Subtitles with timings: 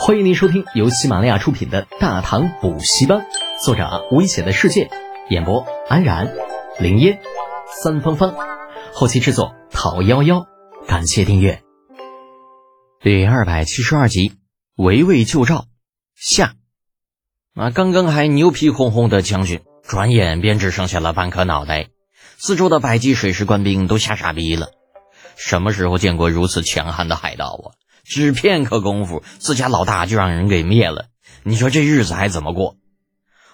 [0.00, 3.18] 欢迎您收听由喜马拉雅出品的《大唐补习班》，
[3.64, 4.88] 作者危险的世界，
[5.28, 6.32] 演播安然、
[6.78, 7.20] 林烟、
[7.82, 8.32] 三芳芳，
[8.94, 10.46] 后期制作陶幺幺。
[10.86, 11.62] 感谢订阅。
[13.00, 14.36] 第二百七十二集，
[14.76, 15.66] 围魏救赵
[16.14, 16.54] 下。
[17.54, 21.88] 啊，刚刚还牛皮哄哄的将军，转眼便只剩下了半颗脑袋。
[22.38, 24.68] 四周的百骑水师官兵都吓傻逼了。
[25.36, 27.74] 什么时候见过如此强悍的海盗啊？
[28.08, 31.08] 只片刻功夫，自家老大就让人给灭了。
[31.42, 32.76] 你说这日子还怎么过？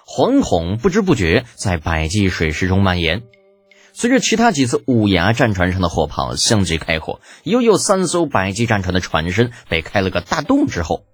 [0.07, 3.23] 惶恐不知不觉在百济水师中蔓延。
[3.93, 11.05] 随着其他几次五牙战船上的火炮相继开火，又有三艘百济战船的船身被开了个大洞之后，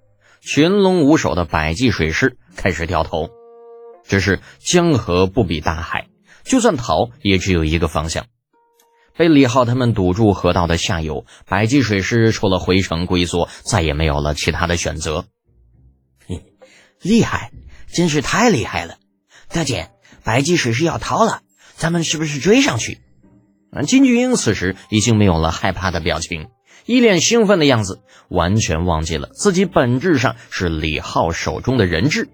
[0.42, 3.30] 群龙无首的百济水师开始掉头。
[4.06, 6.08] 只是江河不比大海，
[6.44, 8.26] 就算逃，也只有一个方向。
[9.20, 15.26] 被李浩他们堵住河道的下游，百济水师除了回城龟缩，再也没有了其他的选择。
[16.26, 16.42] 嘿，
[17.02, 17.52] 厉害，
[17.92, 18.96] 真是太厉害了！
[19.52, 19.90] 大姐，
[20.24, 21.42] 百济水师要逃了，
[21.74, 23.02] 咱们是不是追上去？
[23.72, 26.48] 啊，金巨英此时已经没有了害怕的表情，
[26.86, 32.30] 一脸兴奋的样子，完全忘记了自己本质上是李浩手中的人质。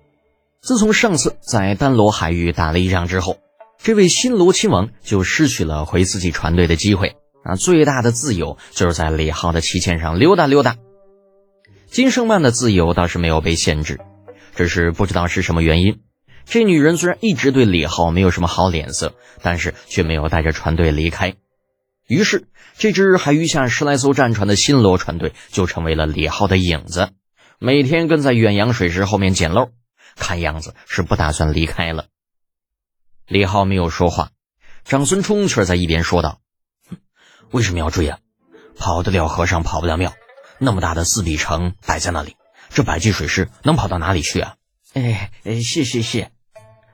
[0.62, 3.39] 自从上次在丹罗海域打了一仗之后。
[3.83, 7.55] 这位新罗亲王就失去了回自己船队的机会啊！
[7.55, 10.77] 最大的自由就是在李浩的旗舰上溜达溜达。
[11.87, 14.01] 金圣曼的自由倒是没有被限制，
[14.57, 16.01] 只是不知道是什么原因，
[16.45, 21.35] 这女人虽然一直对李浩没有什么好脸色，但是却没有带着船队离开。
[22.09, 27.11] 于是，这支还余下十来艘战船的新罗船队就成为了李浩的影子，
[27.61, 29.71] 每天跟在远洋水师后面捡漏，
[30.17, 32.07] 看样子是不打算离开了。
[33.29, 34.31] 李浩没有说话，
[34.85, 36.39] 长孙冲却在一边说道
[37.51, 38.19] ：“为什么要追啊？
[38.77, 40.15] 跑得了和尚跑不了庙，
[40.59, 42.37] 那么大的四壁城摆在那里，
[42.71, 44.55] 这百济水师能跑到哪里去啊？”
[44.95, 46.29] 哎哎，是是是。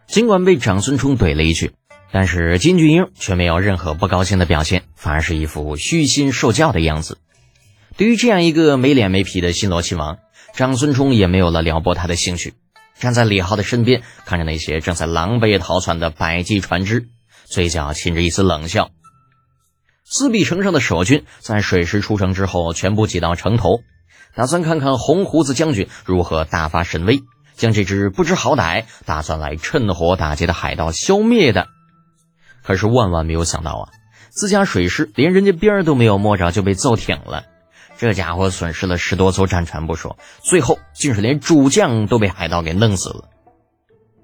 [0.06, 1.74] 尽管被长孙冲怼了一句，
[2.10, 7.18] 但是金俊英却没有任何不高兴的表现，反而是一副虚心受教的样子。
[7.98, 10.18] 对于这样一个没脸没皮的新罗亲王，
[10.54, 12.54] 长孙冲也没有了撩拨他的兴趣。
[12.98, 17.08] 站在李浩的身边，看着那些正在狼狈逃窜的百济船只，
[17.46, 18.90] 嘴角噙着一丝冷笑。
[20.04, 23.80] 四壁城上的守军在水师出城之后，全部挤到城头，
[24.34, 27.22] 打算看看红胡子将军如何大发神威，
[27.54, 31.68] 将这只不知好歹、打算来趁火打劫的海盗消灭的。
[32.62, 33.88] 可是万万没有想到啊，
[34.30, 37.44] 自家水师连人家边儿都没有摸着，就被揍挺了。
[38.02, 43.28] 这家伙损失了十多艘战船不说，最后竟是连主将都被海盗给弄死了。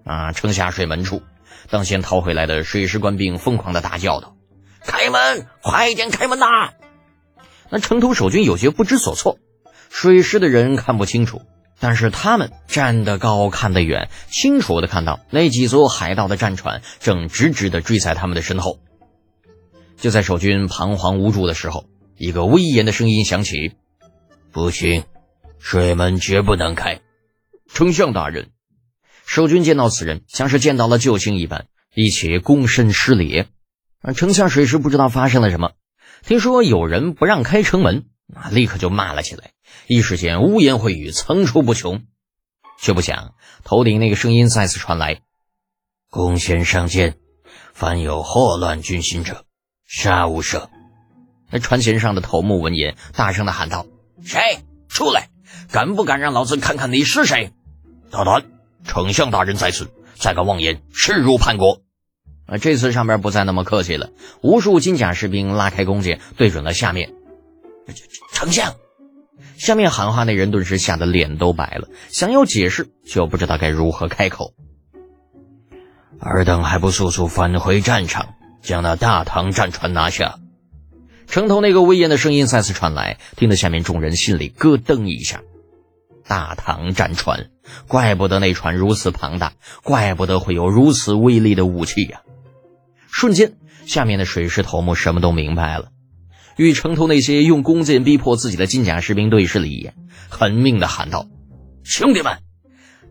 [0.04, 0.32] 啊！
[0.32, 1.22] 城下水门处，
[1.70, 4.34] 当先逃回来的水师官兵疯狂的大叫道
[4.82, 6.70] ：“开门，快点开门呐！”
[7.70, 9.38] 那城头守军有些不知所措，
[9.90, 11.42] 水师的人看不清楚，
[11.78, 18.80] 但是他们站得高，看得远，清楚的看到那几艘海盗的战船正直直的追在他们的身后。
[19.96, 21.84] 就在守军彷徨无助的时候。
[22.18, 23.76] 一个威严的声音响起
[24.50, 25.04] ：“不行，
[25.60, 27.00] 水门绝不能开。”
[27.72, 28.50] 丞相大人，
[29.24, 33.44] 守军见到此人，像是见到了救星一般，一起躬身施礼。
[34.00, 35.72] 啊，丞相水师不知道发生了什么，
[36.24, 39.52] 听说有人不让开城门，啊，立刻就骂了起来。
[39.86, 42.02] 一时间污言秽语层出不穷，
[42.80, 45.20] 却不想头顶那个声音再次传来
[46.10, 47.16] ：“公先上见，
[47.72, 49.44] 凡有祸乱军心者，
[49.86, 50.68] 杀无赦。”
[51.50, 53.86] 那船舷上的头目闻言，大声的喊道
[54.22, 54.40] ：“谁
[54.88, 55.28] 出来？
[55.70, 57.52] 敢不敢让老子看看你是谁？”
[58.10, 58.44] 大胆！
[58.84, 61.82] 丞相大人在此，再敢妄言，誓入叛国！
[62.46, 64.10] 啊，这次上边不再那么客气了，
[64.40, 67.12] 无数金甲士兵拉开弓箭，对准了下面。
[68.32, 68.76] 丞相，
[69.56, 74.54] 下面喊话那人顿时吓得脸都白了，想要解释，却又不知道该如何开口。
[76.20, 80.38] 尔等还不速速返回战场，将那大唐战船拿下！
[81.28, 85.42] 城头那个威严的声音再次传来，听得下面众人心里咯噔一下。
[86.26, 87.50] 大唐战船，
[87.86, 92.22] 怪不得那船如此庞大，怪不得会有如此威力的武器呀！
[93.10, 93.52] 瞬间，
[93.86, 95.90] 下面的水师头目什么都明白了，
[96.56, 99.94] 与城头那些用弓箭逼迫自己的金甲士兵对视了一眼，
[100.30, 101.28] 狠命的喊道
[101.84, 102.38] ：“兄弟们，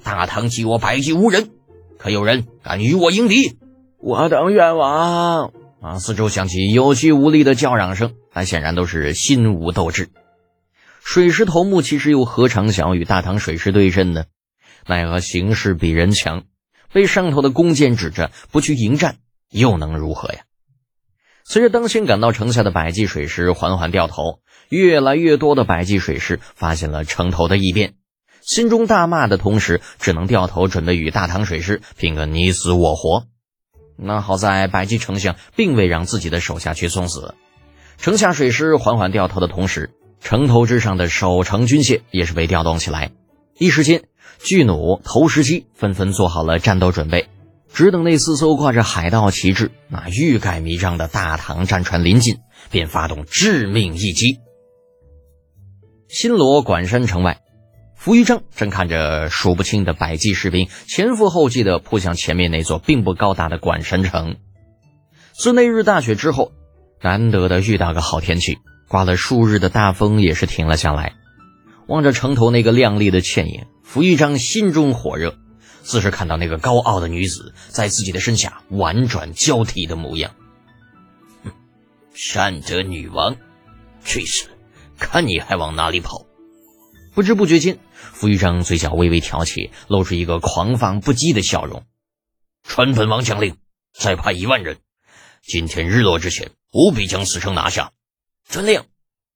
[0.04, 1.52] 大唐击我百济无人，
[2.00, 3.58] 可有人敢与我迎敌？
[4.00, 6.00] 我等愿往。”啊！
[6.00, 10.10] 四周响起有气无力的叫嚷声，那显然都是心无斗志。
[11.04, 14.26] 水师头目其实又何尝想要与大唐水师对阵呢？
[14.86, 16.44] 奈何形势比人强，
[16.92, 19.18] 被上头的弓箭指着，不去迎战
[19.52, 20.42] 又能如何呀？
[21.46, 24.40] 随着当先赶到城下的百济水师缓缓掉头，
[24.70, 27.94] 越来越多的百济水师发现了城头的异变，
[28.42, 33.28] 心中大骂的同时，只能掉头准备与大唐水师拼个你死我活。
[33.98, 37.36] 那好在百济丞相并未让自己的手下去送死，
[37.98, 39.92] 城下水师缓缓掉头的同时，
[40.22, 43.12] 城头之上的守城军械也是被调动起来。
[43.58, 44.04] 一时间，
[44.40, 47.28] 巨弩、投石机纷纷做好了战斗准备，
[47.74, 52.38] 只等那四艘挂着海盗旗帜、那欲盖弥彰的大唐战船临近，
[52.70, 54.38] 便发动致命一击。
[56.08, 57.42] 新罗管山城外。
[57.98, 64.38] 扶余章正看着数不清的百骑士兵前赴后继地扑向前面那座并不高大的管山城。
[65.34, 66.54] 自那日大雪之后，
[67.02, 71.16] 难得的遇到个好天气，刮了数日的大风也是停了下来。
[71.88, 75.36] 望着城头那个亮丽的倩影，扶余章心中火热，
[75.84, 80.32] 似是看到那个高傲的女子在自己的身下婉转交替的模样。
[82.14, 83.36] 善德女王，
[84.04, 84.48] 去死！
[85.00, 86.27] 看你还往哪里跑！
[87.18, 91.84] 不知不觉间，傅玉章嘴角微微挑起，露出一个狂放不羁的笑容。
[92.62, 93.58] 传本王将令，
[93.92, 94.78] 再派一万人，
[95.42, 97.92] 今天日落之前，务必将此城拿下。
[98.48, 98.84] 遵令。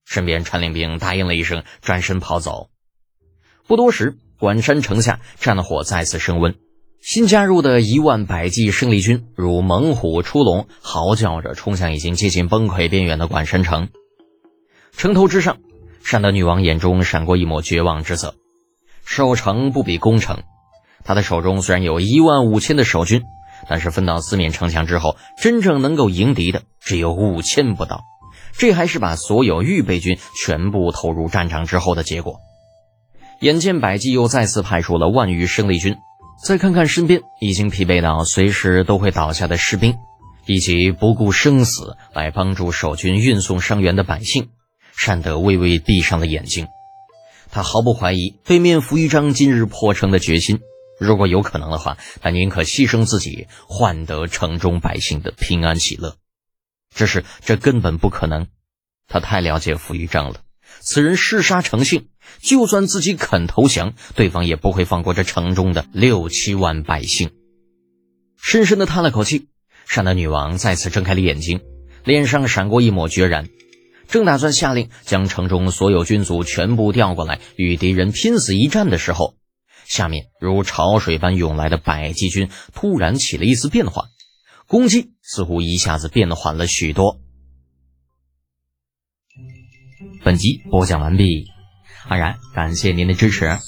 [0.05, 2.69] 身边传令兵答应了一声，转身跑走。
[3.65, 6.59] 不多时，关山城下战火再次升温，
[7.01, 13.89] 新加入的一万百骑胜利军如猛虎出笼，嚎叫着冲向已经接近崩溃边缘的关山城。
[14.95, 15.57] 城头之上。
[16.03, 18.35] 善德女王眼中闪过一抹绝望之色。
[19.05, 20.43] 守城不比攻城，
[21.03, 23.23] 她的手中虽然有一万五千的守军，
[23.67, 28.01] 但是分到四面城墙之后，真正能够迎敌的只有五千不到。
[28.57, 32.39] 这还是把所有预备军全部投入战场之后的结果。
[33.39, 35.95] 眼见百济又再次派出了万余生力军，
[36.43, 39.95] 再看看身边已经疲惫到随时都会倒下的士兵，
[40.45, 44.49] 以及不顾生死来帮助守军运送伤员的百姓。
[45.03, 46.67] 善德微微闭上了眼睛，
[47.49, 50.59] 他毫不怀疑对面扶余章今日破城的决心。
[50.99, 56.17] 如果有可能的话，他宁可牺牲自己，换得城中百姓的平安喜乐。
[56.93, 58.45] 只是这根本不可能，
[59.07, 60.41] 他太了解扶余章了。
[60.81, 62.09] 此人嗜杀成性，
[62.39, 67.31] 就算自己肯投降，对方也不会放过这城中的六七万百姓。
[68.39, 69.47] 深深的叹了口气，
[69.87, 71.61] 善德女王再次睁开了眼睛，
[72.03, 73.49] 脸上闪过一抹决然。
[74.11, 79.35] 正打算下令将城中所有军卒全部调过来与敌人拼死一战的时候，
[79.85, 84.09] 下面如潮水般涌来的百骑军突然起了一丝变化，
[84.67, 87.21] 攻击似乎一下子变缓了许多。
[90.23, 91.47] 本集播讲完毕，
[92.07, 93.59] 安然感谢您的支持。